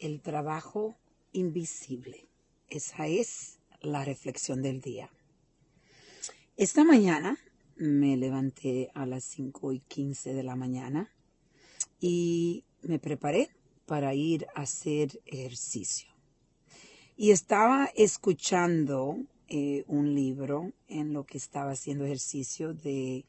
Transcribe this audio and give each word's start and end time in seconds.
El 0.00 0.22
trabajo 0.22 0.96
invisible. 1.32 2.26
Esa 2.68 3.06
es 3.06 3.58
la 3.82 4.02
reflexión 4.04 4.62
del 4.62 4.80
día. 4.80 5.10
Esta 6.56 6.84
mañana 6.84 7.38
me 7.76 8.16
levanté 8.16 8.90
a 8.94 9.04
las 9.04 9.24
5 9.24 9.72
y 9.72 9.80
15 9.80 10.32
de 10.32 10.42
la 10.42 10.56
mañana 10.56 11.12
y 12.00 12.64
me 12.82 12.98
preparé 12.98 13.50
para 13.84 14.14
ir 14.14 14.46
a 14.54 14.62
hacer 14.62 15.20
ejercicio. 15.26 16.08
Y 17.14 17.32
estaba 17.32 17.90
escuchando 17.94 19.18
eh, 19.48 19.84
un 19.86 20.14
libro 20.14 20.72
en 20.88 21.12
lo 21.12 21.24
que 21.24 21.36
estaba 21.36 21.72
haciendo 21.72 22.06
ejercicio 22.06 22.72
de, 22.72 23.26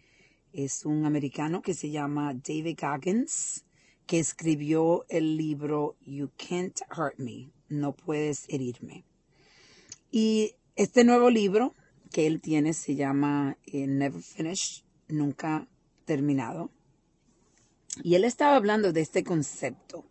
es 0.54 0.86
un 0.86 1.06
americano 1.06 1.62
que 1.62 1.74
se 1.74 1.90
llama 1.90 2.34
David 2.34 2.80
Goggins, 2.80 3.66
que 4.12 4.20
escribió 4.20 5.06
el 5.08 5.38
libro 5.38 5.96
You 6.02 6.32
Can't 6.36 6.82
Hurt 6.98 7.18
Me, 7.18 7.50
No 7.70 7.96
Puedes 7.96 8.44
Herirme. 8.50 9.06
Y 10.12 10.56
este 10.76 11.06
nuevo 11.06 11.30
libro 11.30 11.76
que 12.12 12.28
él 12.28 12.42
tiene 12.42 12.74
se 12.74 12.96
llama 12.96 13.58
eh, 13.66 13.88
Never 13.88 14.22
Finished, 14.22 14.84
Nunca 15.08 15.70
Terminado. 16.04 16.72
Y 18.04 18.16
él 18.16 18.26
estaba 18.26 18.58
hablando 18.58 18.92
de 18.92 19.00
este 19.00 19.24
concepto 19.24 20.04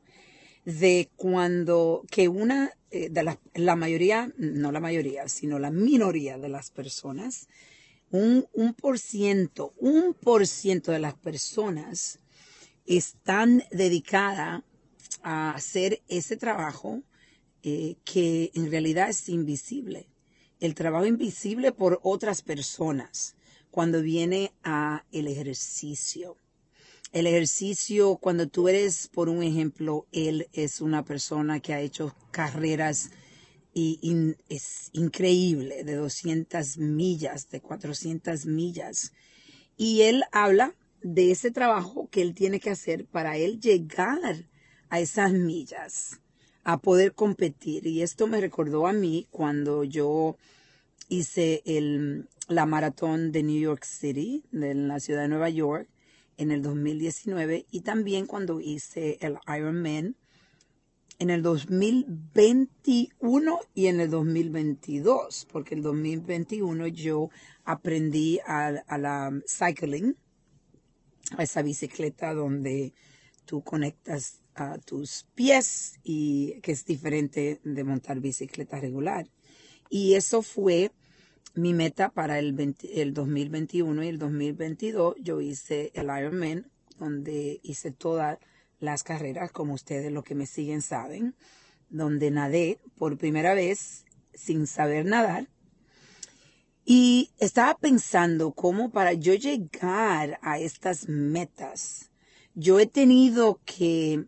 de 0.65 1.11
cuando 1.17 2.03
que 2.11 2.29
una 2.29 2.73
eh, 2.91 3.11
de 3.11 3.23
la, 3.23 3.39
la, 3.53 3.77
mayoría, 3.77 4.33
no 4.39 4.73
la 4.73 4.81
mayoría, 4.81 5.29
sino 5.29 5.59
la 5.59 5.71
minoría 5.71 6.39
de 6.39 6.49
las 6.49 6.71
personas, 6.71 7.49
un, 8.11 8.47
un 8.55 8.73
por 8.73 8.99
ciento, 8.99 9.75
un 9.77 10.15
por 10.15 10.47
ciento 10.47 10.91
de 10.91 11.01
las 11.01 11.13
personas 11.13 12.20
están 12.97 13.65
dedicadas 13.71 14.63
a 15.23 15.51
hacer 15.51 16.03
ese 16.09 16.37
trabajo 16.37 17.03
eh, 17.63 17.97
que 18.05 18.51
en 18.55 18.71
realidad 18.71 19.11
es 19.11 19.29
invisible. 19.29 20.09
El 20.61 20.75
trabajo 20.75 21.07
invisible 21.07 21.73
por 21.73 22.01
otras 22.03 22.43
personas 22.43 23.37
cuando 23.71 24.03
viene 24.03 24.53
a 24.63 25.05
el 25.13 25.27
ejercicio 25.27 26.37
el 27.13 27.27
ejercicio, 27.27 28.17
cuando 28.17 28.47
tú 28.49 28.69
eres, 28.69 29.09
por 29.09 29.29
un 29.29 29.43
ejemplo, 29.43 30.07
él 30.13 30.49
es 30.53 30.81
una 30.81 31.05
persona 31.05 31.61
que 31.61 31.75
ha 31.75 31.81
hecho 31.81 32.15
carreras 32.31 33.11
y, 33.75 34.37
es 34.49 34.91
increíble, 34.93 35.83
de 35.85 35.97
200 35.97 36.79
millas, 36.79 37.51
de 37.51 37.61
400 37.61 38.47
millas. 38.47 39.13
Y 39.77 40.03
él 40.03 40.23
habla 40.31 40.75
de 41.03 41.31
ese 41.31 41.51
trabajo 41.51 42.09
que 42.11 42.23
él 42.23 42.35
tiene 42.35 42.61
que 42.61 42.71
hacer 42.71 43.07
para 43.07 43.37
él 43.37 43.61
llegar 43.61 44.47
a 44.89 45.01
esas 45.01 45.33
millas, 45.33 46.21
a 46.65 46.79
poder 46.79 47.15
competir. 47.15 47.87
Y 47.87 48.03
esto 48.03 48.27
me 48.27 48.41
recordó 48.41 48.87
a 48.87 48.93
mí 48.93 49.27
cuando 49.31 49.85
yo 49.85 50.37
hice 51.09 51.63
el, 51.65 52.29
la 52.49 52.67
maratón 52.67 53.33
de 53.33 53.43
New 53.43 53.61
York 53.61 53.85
City, 53.85 54.45
de 54.51 54.75
la 54.75 55.01
ciudad 55.01 55.23
de 55.23 55.29
Nueva 55.29 55.51
York, 55.51 55.89
en 56.37 56.51
el 56.51 56.63
2019 56.63 57.67
y 57.71 57.83
también 57.83 58.27
cuando 58.27 58.61
hice 58.61 59.19
el 59.21 59.37
Ironman 59.47 60.17
en 61.21 61.29
el 61.29 61.43
2021 61.43 63.61
y 63.75 63.87
en 63.87 64.01
el 64.01 64.11
2022, 64.11 65.47
porque 65.53 65.75
el 65.75 65.83
2021 65.83 66.87
yo 66.87 67.29
aprendí 67.65 68.41
a, 68.47 68.73
la 68.99 69.31
cycling, 69.47 70.13
a 70.13 70.17
esa 71.39 71.63
bicicleta 71.63 72.35
donde 72.35 72.95
tú 73.45 73.63
conectas 73.63 74.41
a 74.55 74.79
tus 74.79 75.27
pies 75.35 75.99
y 76.03 76.61
que 76.61 76.73
es 76.73 76.85
diferente 76.85 77.61
de 77.65 77.85
montar 77.85 78.21
bicicleta 78.21 78.81
regular. 78.81 79.29
Y 79.89 80.15
eso 80.15 80.43
fue 80.43 80.93
mi 81.55 81.75
meta 81.75 82.11
para 82.11 82.39
el, 82.39 82.55
2021 82.55 84.05
y 84.05 84.09
el 84.09 84.19
2022 84.19 85.17
yo 85.21 85.41
hice 85.41 85.91
el 85.95 86.05
Ironman, 86.05 86.71
donde 86.99 87.61
hice 87.63 87.91
todas 87.91 88.39
las 88.79 89.03
carreras, 89.03 89.51
como 89.51 89.75
ustedes 89.75 90.13
los 90.13 90.25
que 90.25 90.35
me 90.35 90.47
siguen 90.47 90.83
saben, 90.83 91.35
donde 91.89 92.31
nadé 92.31 92.79
por 92.97 93.19
primera 93.19 93.55
vez 93.55 94.05
sin 94.33 94.67
saber 94.67 95.07
nadar. 95.07 95.49
Y 96.93 97.31
estaba 97.39 97.77
pensando 97.79 98.51
cómo 98.51 98.91
para 98.91 99.13
yo 99.13 99.35
llegar 99.35 100.41
a 100.43 100.59
estas 100.59 101.09
metas, 101.09 102.11
yo 102.57 102.81
he 102.81 102.87
tenido 102.87 103.61
que 103.65 104.25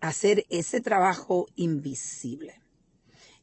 hacer 0.00 0.44
ese 0.48 0.80
trabajo 0.80 1.46
invisible. 1.54 2.60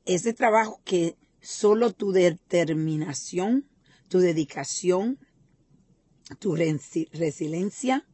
Ese 0.04 0.34
trabajo 0.34 0.82
que 0.84 1.16
Solo 1.42 1.94
tu 1.94 2.12
determinación, 2.12 3.66
tu 4.10 4.20
dedicación, 4.20 5.20
tu 6.40 6.56
resiliencia 6.56 8.06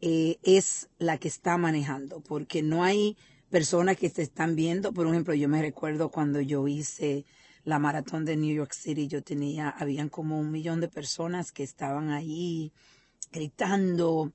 eh, 0.00 0.38
es 0.42 0.88
la 0.98 1.18
que 1.18 1.28
está 1.28 1.56
manejando, 1.56 2.20
porque 2.20 2.62
no 2.62 2.82
hay 2.82 3.16
personas 3.48 3.96
que 3.96 4.10
te 4.10 4.22
están 4.22 4.56
viendo. 4.56 4.92
Por 4.92 5.06
ejemplo, 5.06 5.34
yo 5.34 5.48
me 5.48 5.62
recuerdo 5.62 6.10
cuando 6.10 6.40
yo 6.40 6.66
hice 6.66 7.24
la 7.64 7.78
maratón 7.78 8.24
de 8.24 8.36
New 8.36 8.54
York 8.54 8.72
City, 8.72 9.06
yo 9.06 9.22
tenía, 9.22 9.68
habían 9.70 10.08
como 10.08 10.38
un 10.38 10.50
millón 10.50 10.80
de 10.80 10.88
personas 10.88 11.52
que 11.52 11.62
estaban 11.62 12.10
ahí 12.10 12.72
gritando, 13.30 14.32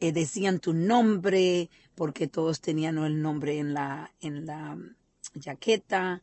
eh, 0.00 0.12
decían 0.12 0.58
tu 0.58 0.72
nombre, 0.72 1.70
porque 1.94 2.26
todos 2.26 2.60
tenían 2.60 2.98
el 2.98 3.20
nombre 3.20 3.58
en 3.58 3.74
la, 3.74 4.12
en 4.20 4.46
la 4.46 4.78
jaqueta 5.40 6.22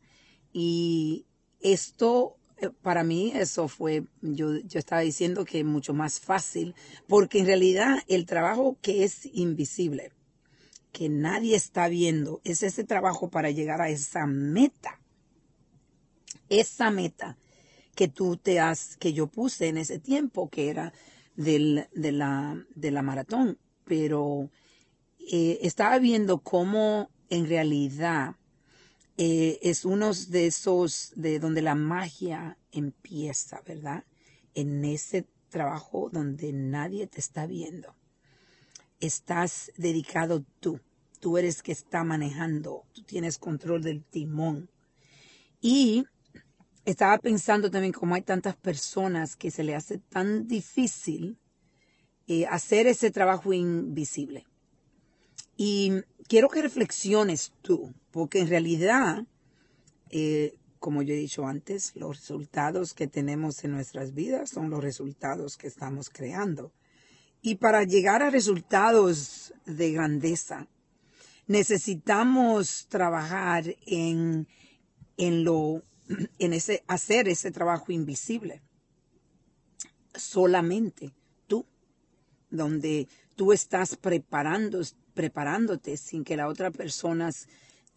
y 0.52 1.26
esto, 1.60 2.36
eh, 2.58 2.70
para 2.82 3.04
mí, 3.04 3.32
eso 3.34 3.68
fue, 3.68 4.04
yo, 4.20 4.56
yo 4.58 4.78
estaba 4.78 5.02
diciendo 5.02 5.44
que 5.44 5.64
mucho 5.64 5.94
más 5.94 6.20
fácil, 6.20 6.74
porque 7.06 7.38
en 7.38 7.46
realidad 7.46 7.98
el 8.08 8.26
trabajo 8.26 8.76
que 8.82 9.04
es 9.04 9.26
invisible, 9.26 10.12
que 10.92 11.08
nadie 11.08 11.54
está 11.54 11.88
viendo, 11.88 12.40
es 12.44 12.62
ese 12.62 12.84
trabajo 12.84 13.30
para 13.30 13.50
llegar 13.50 13.80
a 13.80 13.90
esa 13.90 14.26
meta. 14.26 14.99
Esa 16.50 16.90
meta 16.90 17.38
que 17.94 18.08
tú 18.08 18.36
te 18.36 18.60
has, 18.60 18.96
que 18.98 19.14
yo 19.14 19.26
puse 19.26 19.68
en 19.68 19.78
ese 19.78 19.98
tiempo, 19.98 20.50
que 20.50 20.68
era 20.68 20.92
del, 21.36 21.86
de, 21.94 22.12
la, 22.12 22.62
de 22.74 22.90
la 22.90 23.02
maratón. 23.02 23.58
Pero 23.84 24.50
eh, 25.18 25.58
estaba 25.62 25.98
viendo 25.98 26.38
cómo 26.38 27.10
en 27.30 27.48
realidad 27.48 28.36
eh, 29.16 29.58
es 29.62 29.84
uno 29.84 30.12
de 30.12 30.46
esos 30.46 31.12
de 31.14 31.38
donde 31.38 31.62
la 31.62 31.74
magia 31.74 32.56
empieza, 32.72 33.60
¿verdad? 33.66 34.04
En 34.54 34.84
ese 34.84 35.26
trabajo 35.50 36.08
donde 36.10 36.52
nadie 36.52 37.06
te 37.06 37.20
está 37.20 37.46
viendo. 37.46 37.94
Estás 38.98 39.72
dedicado 39.76 40.44
tú. 40.60 40.80
Tú 41.20 41.36
eres 41.36 41.62
que 41.62 41.72
está 41.72 42.02
manejando. 42.02 42.84
Tú 42.94 43.02
tienes 43.02 43.36
control 43.36 43.82
del 43.82 44.02
timón. 44.04 44.70
Y 45.60 46.06
estaba 46.84 47.18
pensando 47.18 47.70
también 47.70 47.92
cómo 47.92 48.14
hay 48.14 48.22
tantas 48.22 48.56
personas 48.56 49.36
que 49.36 49.50
se 49.50 49.64
le 49.64 49.74
hace 49.74 49.98
tan 49.98 50.46
difícil 50.48 51.38
eh, 52.26 52.46
hacer 52.46 52.86
ese 52.86 53.10
trabajo 53.10 53.52
invisible. 53.52 54.46
Y 55.56 55.92
quiero 56.26 56.48
que 56.48 56.62
reflexiones 56.62 57.52
tú, 57.60 57.92
porque 58.10 58.40
en 58.40 58.48
realidad, 58.48 59.26
eh, 60.10 60.54
como 60.78 61.02
yo 61.02 61.12
he 61.12 61.18
dicho 61.18 61.46
antes, 61.46 61.94
los 61.96 62.16
resultados 62.16 62.94
que 62.94 63.06
tenemos 63.06 63.62
en 63.64 63.72
nuestras 63.72 64.14
vidas 64.14 64.50
son 64.50 64.70
los 64.70 64.82
resultados 64.82 65.56
que 65.56 65.66
estamos 65.66 66.08
creando. 66.08 66.72
Y 67.42 67.56
para 67.56 67.84
llegar 67.84 68.22
a 68.22 68.30
resultados 68.30 69.52
de 69.66 69.92
grandeza, 69.92 70.68
necesitamos 71.46 72.86
trabajar 72.88 73.76
en, 73.86 74.46
en 75.16 75.44
lo, 75.44 75.82
en 76.38 76.52
ese, 76.52 76.82
hacer 76.86 77.28
ese 77.28 77.50
trabajo 77.50 77.92
invisible. 77.92 78.62
Solamente 80.14 81.12
tú, 81.46 81.66
donde 82.50 83.08
tú 83.36 83.52
estás 83.52 83.96
preparando, 83.96 84.80
preparándote 85.14 85.96
sin 85.96 86.24
que 86.24 86.36
las 86.36 86.50
otras 86.50 86.76
personas 86.76 87.48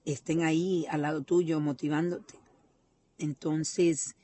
estén 0.06 0.44
ahí 0.44 0.86
al 0.90 1.04
lado 1.04 1.24
tuyo 1.24 1.60
motivándote. 1.60 2.36
Entonces, 3.18 4.16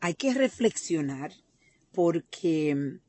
hay 0.00 0.14
que 0.14 0.32
reflexionar 0.34 1.32
porque 1.92 3.00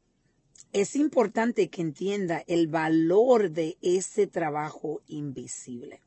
es 0.74 0.96
importante 0.96 1.70
que 1.70 1.82
entienda 1.82 2.44
el 2.48 2.68
valor 2.68 3.52
de 3.52 3.78
ese 3.82 4.28
trabajo 4.28 5.02
invisible. 5.08 6.02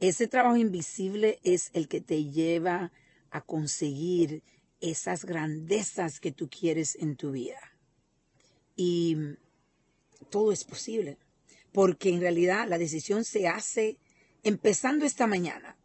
Ese 0.00 0.28
trabajo 0.28 0.56
invisible 0.56 1.38
es 1.42 1.70
el 1.72 1.88
que 1.88 2.00
te 2.00 2.24
lleva 2.24 2.92
a 3.30 3.40
conseguir 3.40 4.42
esas 4.80 5.24
grandezas 5.24 6.20
que 6.20 6.32
tú 6.32 6.48
quieres 6.48 6.96
en 6.96 7.16
tu 7.16 7.32
vida. 7.32 7.60
Y 8.76 9.16
todo 10.30 10.52
es 10.52 10.64
posible 10.64 11.18
porque 11.72 12.10
en 12.10 12.20
realidad 12.20 12.66
la 12.68 12.78
decisión 12.78 13.24
se 13.24 13.48
hace 13.48 13.98
empezando 14.42 15.04
esta 15.04 15.26
mañana, 15.26 15.76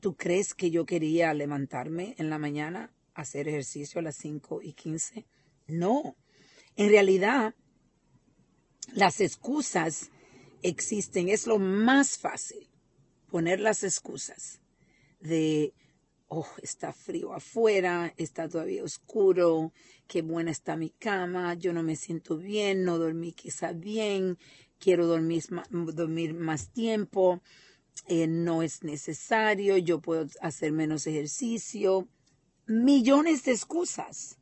¿tú 0.00 0.16
crees 0.16 0.54
que 0.54 0.70
yo 0.70 0.86
quería 0.86 1.34
levantarme 1.34 2.14
en 2.18 2.30
la 2.30 2.38
mañana, 2.38 2.92
hacer 3.14 3.48
ejercicio 3.48 4.00
a 4.00 4.02
las 4.02 4.16
5 4.16 4.62
y 4.62 4.72
15? 4.72 5.26
No. 5.66 6.16
En 6.76 6.88
realidad, 6.88 7.54
las 8.94 9.20
excusas 9.20 10.10
existen. 10.62 11.28
Es 11.28 11.46
lo 11.46 11.58
más 11.58 12.18
fácil 12.18 12.68
poner 13.30 13.60
las 13.60 13.82
excusas 13.82 14.60
de, 15.20 15.74
oh, 16.28 16.46
está 16.62 16.92
frío 16.92 17.32
afuera, 17.32 18.12
está 18.16 18.48
todavía 18.48 18.84
oscuro, 18.84 19.72
qué 20.06 20.22
buena 20.22 20.50
está 20.50 20.76
mi 20.76 20.90
cama, 20.90 21.54
yo 21.54 21.72
no 21.72 21.82
me 21.82 21.96
siento 21.96 22.36
bien, 22.36 22.84
no 22.84 22.98
dormí 22.98 23.32
quizá 23.32 23.72
bien, 23.72 24.38
quiero 24.78 25.06
dormir, 25.06 25.44
dormir 25.70 26.34
más 26.34 26.70
tiempo, 26.70 27.42
eh, 28.06 28.26
no 28.26 28.62
es 28.62 28.84
necesario, 28.84 29.76
yo 29.78 30.00
puedo 30.00 30.26
hacer 30.40 30.72
menos 30.72 31.06
ejercicio, 31.06 32.08
millones 32.66 33.44
de 33.44 33.52
excusas. 33.52 34.38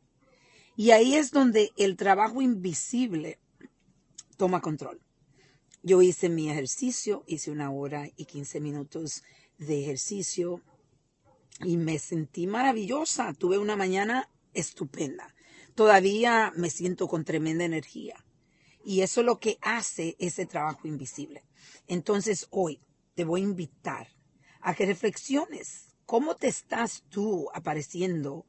Y 0.77 0.91
ahí 0.91 1.15
es 1.15 1.31
donde 1.31 1.73
el 1.79 1.97
trabajo 1.97 2.43
invisible 2.43 3.39
toma 4.37 4.61
control. 4.61 5.01
Yo 5.83 6.03
hice 6.03 6.29
mi 6.29 6.51
ejercicio, 6.51 7.25
hice 7.27 7.51
una 7.51 7.71
hora 7.71 8.11
y 8.17 8.27
15 8.27 8.61
minutos 8.61 9.23
de 9.57 9.81
ejercicio 9.81 10.63
y 11.65 11.77
me 11.77 11.99
sentí 11.99 12.47
maravillosa. 12.47 13.33
Tuve 13.35 13.59
una 13.59 13.77
mañana 13.77 14.31
estupenda. 14.53 15.35
Todavía 15.75 16.53
me 16.57 16.71
siento 16.71 17.09
con 17.09 17.25
tremenda 17.25 17.65
energía. 17.65 18.25
Y 18.85 19.01
eso 19.01 19.21
es 19.21 19.27
lo 19.27 19.41
que 19.41 19.59
hace 19.63 20.17
ese 20.19 20.47
trabajo 20.47 20.87
invisible. 20.87 21.45
Entonces 21.87 22.47
hoy 22.51 22.81
te 23.15 23.25
voy 23.25 23.41
a 23.41 23.45
invitar 23.45 24.09
a 24.61 24.75
que 24.75 24.87
reflexiones 24.87 25.97
cómo 26.05 26.37
te 26.37 26.49
estás 26.49 27.05
tú 27.09 27.49
apareciendo 27.53 28.47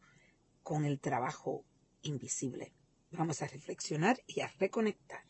con 0.61 0.85
el 0.85 0.99
trabajo 0.99 1.65
invisible. 2.03 2.73
Vamos 3.11 3.41
a 3.41 3.47
reflexionar 3.47 4.21
y 4.27 4.41
a 4.41 4.53
reconectar. 4.59 5.23